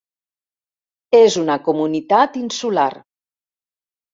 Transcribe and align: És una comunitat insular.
És 1.17 1.37
una 1.43 1.57
comunitat 1.67 2.41
insular. 2.43 2.89